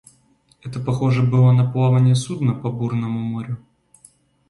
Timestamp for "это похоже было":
0.63-1.51